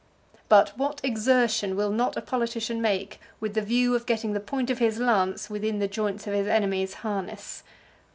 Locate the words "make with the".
2.81-3.61